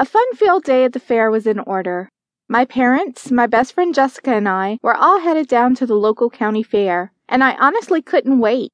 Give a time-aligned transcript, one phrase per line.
[0.00, 2.08] A fun filled day at the fair was in order.
[2.48, 6.30] My parents, my best friend Jessica, and I were all headed down to the local
[6.30, 8.72] county fair, and I honestly couldn't wait.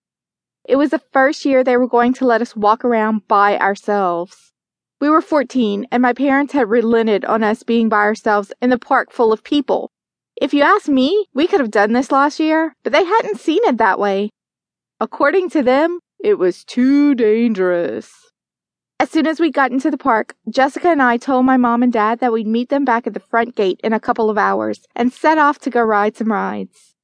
[0.69, 4.53] It was the first year they were going to let us walk around by ourselves.
[5.01, 8.79] We were 14, and my parents had relented on us being by ourselves in the
[8.79, 9.91] park full of people.
[10.37, 13.65] If you ask me, we could have done this last year, but they hadn't seen
[13.65, 14.31] it that way.
[15.01, 18.13] According to them, it was too dangerous.
[18.99, 21.93] As soon as we got into the park, Jessica and I told my mom and
[21.93, 24.87] dad that we'd meet them back at the front gate in a couple of hours
[24.97, 26.95] and set off to go ride some rides.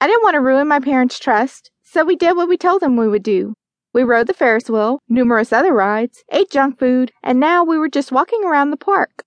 [0.00, 2.96] I didn't want to ruin my parents' trust, so we did what we told them
[2.96, 3.54] we would do.
[3.92, 7.88] We rode the Ferris wheel, numerous other rides, ate junk food, and now we were
[7.88, 9.24] just walking around the park.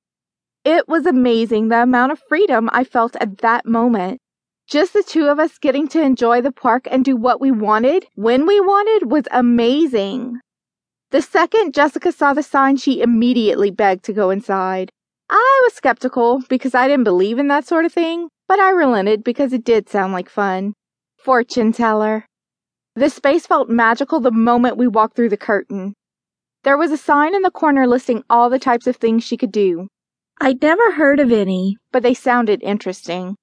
[0.63, 4.19] It was amazing the amount of freedom I felt at that moment.
[4.65, 8.05] Just the two of us getting to enjoy the park and do what we wanted
[8.15, 10.39] when we wanted was amazing.
[11.11, 14.91] The second Jessica saw the sign, she immediately begged to go inside.
[15.29, 19.23] I was skeptical because I didn't believe in that sort of thing, but I relented
[19.23, 20.73] because it did sound like fun.
[21.17, 22.25] Fortune teller.
[22.95, 25.93] The space felt magical the moment we walked through the curtain.
[26.63, 29.51] There was a sign in the corner listing all the types of things she could
[29.51, 29.87] do.
[30.41, 33.37] I'd never heard of any, but they sounded interesting.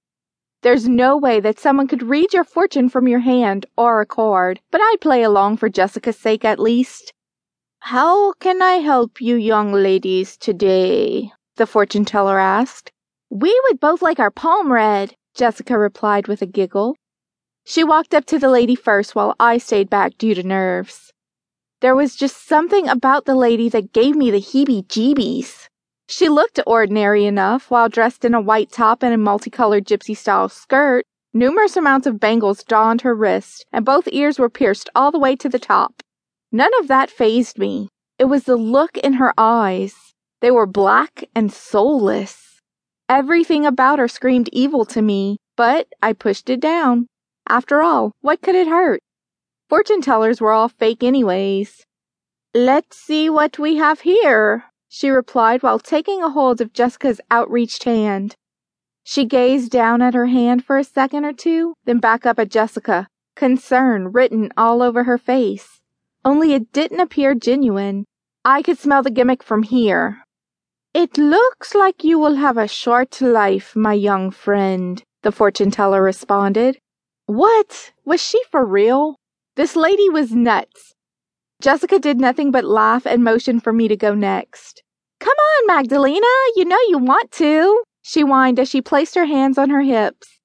[0.62, 4.60] There's no way that someone could read your fortune from your hand or a card,
[4.70, 7.12] but I'd play along for Jessica's sake at least.
[7.88, 11.30] How can I help you young ladies today?
[11.56, 12.90] the fortune teller asked.
[13.28, 16.96] We would both like our palm read, Jessica replied with a giggle.
[17.66, 21.12] She walked up to the lady first while I stayed back due to nerves.
[21.82, 25.68] There was just something about the lady that gave me the heebie jeebies.
[26.08, 30.48] She looked ordinary enough while dressed in a white top and a multicolored gypsy style
[30.48, 31.04] skirt.
[31.34, 35.36] Numerous amounts of bangles donned her wrists, and both ears were pierced all the way
[35.36, 36.02] to the top.
[36.54, 37.88] None of that fazed me.
[38.16, 40.14] It was the look in her eyes.
[40.40, 42.60] They were black and soulless.
[43.08, 47.08] Everything about her screamed evil to me, but I pushed it down.
[47.48, 49.00] After all, what could it hurt?
[49.68, 51.82] Fortune tellers were all fake anyways.
[52.54, 57.82] Let's see what we have here, she replied while taking a hold of Jessica's outreached
[57.82, 58.36] hand.
[59.02, 62.48] She gazed down at her hand for a second or two, then back up at
[62.48, 65.80] Jessica, concern written all over her face.
[66.24, 68.06] Only it didn't appear genuine.
[68.44, 70.24] I could smell the gimmick from here.
[70.94, 76.02] It looks like you will have a short life, my young friend, the fortune teller
[76.02, 76.78] responded.
[77.26, 77.92] What?
[78.04, 79.16] Was she for real?
[79.56, 80.94] This lady was nuts.
[81.60, 84.82] Jessica did nothing but laugh and motion for me to go next.
[85.20, 86.26] Come on, Magdalena,
[86.56, 90.38] you know you want to, she whined as she placed her hands on her hips.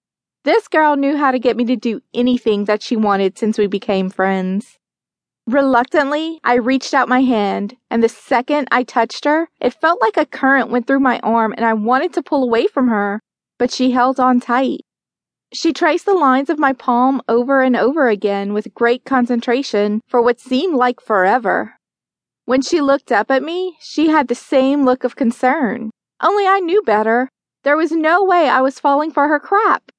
[0.46, 3.68] This girl knew how to get me to do anything that she wanted since we
[3.68, 4.79] became friends.
[5.52, 10.16] Reluctantly, I reached out my hand, and the second I touched her, it felt like
[10.16, 13.20] a current went through my arm and I wanted to pull away from her,
[13.58, 14.82] but she held on tight.
[15.52, 20.22] She traced the lines of my palm over and over again with great concentration for
[20.22, 21.78] what seemed like forever.
[22.46, 25.90] When she looked up at me, she had the same look of concern.
[26.22, 27.28] Only I knew better.
[27.64, 29.92] There was no way I was falling for her crap.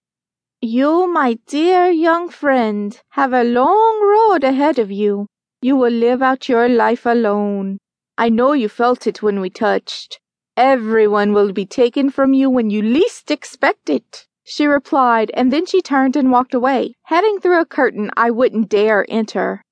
[0.60, 5.26] You, my dear young friend, have a long road ahead of you.
[5.62, 7.78] You will live out your life alone.
[8.16, 10.20] I know you felt it when we touched.
[10.56, 15.64] Everyone will be taken from you when you least expect it she replied, and then
[15.64, 19.62] she turned and walked away, heading through a curtain I wouldn't dare enter.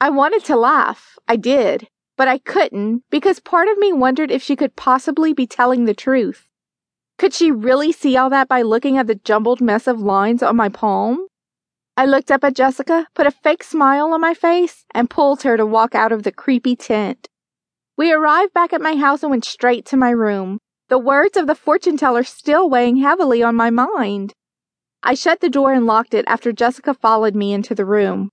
[0.00, 4.42] I wanted to laugh, I did, but I couldn't because part of me wondered if
[4.42, 6.48] she could possibly be telling the truth.
[7.16, 10.56] Could she really see all that by looking at the jumbled mess of lines on
[10.56, 11.28] my palm?
[11.98, 15.56] I looked up at Jessica, put a fake smile on my face, and pulled her
[15.56, 17.26] to walk out of the creepy tent.
[17.96, 20.58] We arrived back at my house and went straight to my room
[20.88, 24.32] the words of the fortune teller still weighing heavily on my mind.
[25.02, 28.30] I shut the door and locked it after Jessica followed me into the room.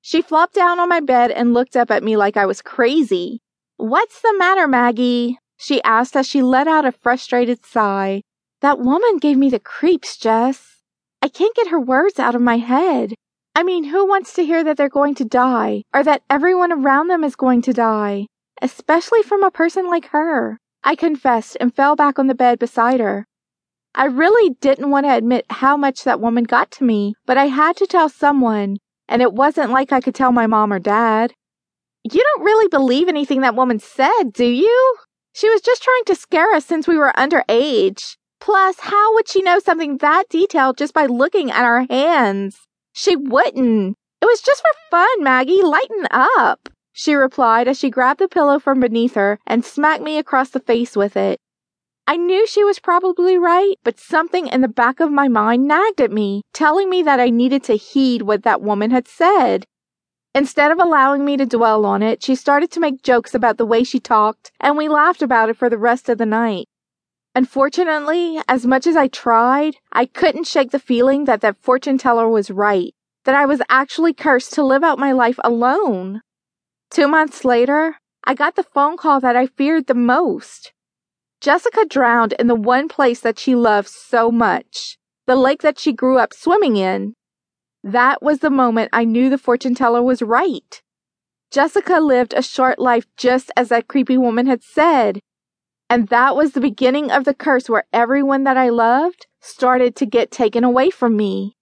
[0.00, 3.40] She flopped down on my bed and looked up at me like I was crazy.
[3.78, 5.40] What's the matter, Maggie?
[5.56, 8.22] she asked as she let out a frustrated sigh.
[8.60, 10.81] That woman gave me the creeps, Jess.
[11.22, 13.14] I can't get her words out of my head.
[13.54, 17.06] I mean, who wants to hear that they're going to die or that everyone around
[17.06, 18.26] them is going to die,
[18.60, 20.58] especially from a person like her?
[20.82, 23.24] I confessed and fell back on the bed beside her.
[23.94, 27.46] I really didn't want to admit how much that woman got to me, but I
[27.46, 31.34] had to tell someone, and it wasn't like I could tell my mom or dad.
[32.02, 34.96] You don't really believe anything that woman said, do you?
[35.34, 38.16] She was just trying to scare us since we were underage.
[38.44, 42.66] Plus, how would she know something that detailed just by looking at our hands?
[42.92, 43.96] She wouldn't.
[44.20, 45.62] It was just for fun, Maggie.
[45.62, 46.68] Lighten up.
[46.92, 50.58] she replied as she grabbed the pillow from beneath her and smacked me across the
[50.58, 51.38] face with it.
[52.08, 56.00] I knew she was probably right, but something in the back of my mind nagged
[56.00, 59.66] at me, telling me that I needed to heed what that woman had said.
[60.34, 63.66] Instead of allowing me to dwell on it, she started to make jokes about the
[63.66, 66.66] way she talked, and we laughed about it for the rest of the night.
[67.34, 72.28] Unfortunately, as much as I tried, I couldn't shake the feeling that that fortune teller
[72.28, 72.94] was right,
[73.24, 76.20] that I was actually cursed to live out my life alone.
[76.90, 80.72] Two months later, I got the phone call that I feared the most.
[81.40, 85.92] Jessica drowned in the one place that she loved so much, the lake that she
[85.92, 87.14] grew up swimming in.
[87.82, 90.82] That was the moment I knew the fortune teller was right.
[91.50, 95.20] Jessica lived a short life just as that creepy woman had said,
[95.92, 100.06] and that was the beginning of the curse where everyone that I loved started to
[100.06, 101.58] get taken away from me.